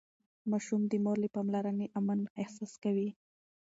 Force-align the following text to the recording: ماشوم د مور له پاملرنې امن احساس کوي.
ماشوم 0.51 0.81
د 0.87 0.93
مور 1.03 1.17
له 1.23 1.29
پاملرنې 1.35 1.87
امن 1.99 2.19
احساس 2.41 2.73
کوي. 2.83 3.09